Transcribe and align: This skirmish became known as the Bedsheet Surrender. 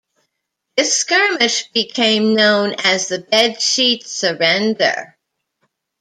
This 0.75 0.95
skirmish 0.95 1.67
became 1.73 2.33
known 2.35 2.73
as 2.83 3.07
the 3.07 3.19
Bedsheet 3.19 4.03
Surrender. 4.07 5.15